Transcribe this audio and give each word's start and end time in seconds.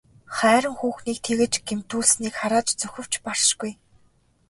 Хайран 0.37 0.75
хүүхнийг 0.79 1.19
тэгж 1.27 1.53
гэмтүүлснийг 1.67 2.33
харааж 2.39 2.67
зүхэвч 2.81 3.13
баршгүй. 3.25 3.71